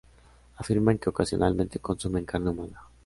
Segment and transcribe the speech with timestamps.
[0.57, 2.87] Afirman que ocasionalmente consumen carne humana.